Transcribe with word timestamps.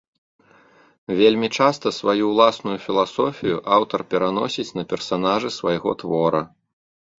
Вельмі 1.19 1.49
часта 1.57 1.87
сваю 1.99 2.23
ўласную 2.31 2.77
філасофію 2.87 3.61
аўтар 3.77 3.99
пераносіць 4.15 4.69
на 4.81 4.89
персанажы 4.95 5.55
свайго 5.61 5.97
твора. 6.05 6.41